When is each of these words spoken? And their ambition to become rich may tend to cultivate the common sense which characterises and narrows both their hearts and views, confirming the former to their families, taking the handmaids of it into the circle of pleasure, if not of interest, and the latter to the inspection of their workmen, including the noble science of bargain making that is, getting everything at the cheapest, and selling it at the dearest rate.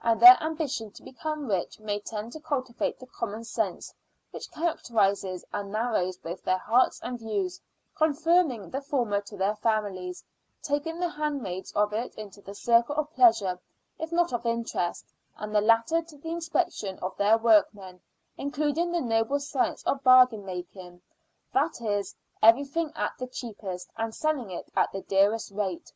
And 0.00 0.20
their 0.20 0.40
ambition 0.40 0.92
to 0.92 1.02
become 1.02 1.48
rich 1.48 1.80
may 1.80 1.98
tend 1.98 2.30
to 2.34 2.40
cultivate 2.40 3.00
the 3.00 3.06
common 3.08 3.42
sense 3.42 3.92
which 4.30 4.48
characterises 4.48 5.44
and 5.52 5.72
narrows 5.72 6.16
both 6.18 6.40
their 6.44 6.58
hearts 6.58 7.00
and 7.02 7.18
views, 7.18 7.60
confirming 7.96 8.70
the 8.70 8.80
former 8.80 9.20
to 9.22 9.36
their 9.36 9.56
families, 9.56 10.22
taking 10.62 11.00
the 11.00 11.08
handmaids 11.08 11.72
of 11.72 11.92
it 11.92 12.14
into 12.14 12.40
the 12.40 12.54
circle 12.54 12.94
of 12.94 13.12
pleasure, 13.12 13.58
if 13.98 14.12
not 14.12 14.32
of 14.32 14.46
interest, 14.46 15.06
and 15.36 15.52
the 15.52 15.60
latter 15.60 16.00
to 16.00 16.16
the 16.16 16.30
inspection 16.30 16.96
of 17.00 17.16
their 17.16 17.36
workmen, 17.36 18.00
including 18.38 18.92
the 18.92 19.00
noble 19.00 19.40
science 19.40 19.82
of 19.82 20.04
bargain 20.04 20.44
making 20.44 21.02
that 21.52 21.80
is, 21.80 22.12
getting 22.40 22.48
everything 22.48 22.92
at 22.94 23.18
the 23.18 23.26
cheapest, 23.26 23.90
and 23.96 24.14
selling 24.14 24.52
it 24.52 24.70
at 24.76 24.92
the 24.92 25.00
dearest 25.02 25.50
rate. 25.50 25.92